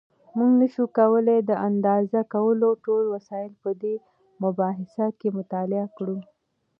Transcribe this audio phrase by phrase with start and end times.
[0.37, 3.95] مونږ نشو کولای د اندازه کولو ټول وسایل په دې
[4.43, 6.17] مبحث کې مطالعه کړو.